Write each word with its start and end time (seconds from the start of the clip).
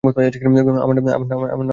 আমার 0.03 0.95
নাম 0.95 1.03
বাগস। 1.05 1.69